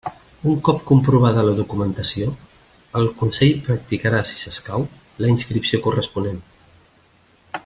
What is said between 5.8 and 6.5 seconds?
corresponent.